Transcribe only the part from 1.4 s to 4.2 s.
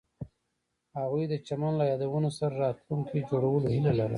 چمن له یادونو سره راتلونکی جوړولو هیله لرله.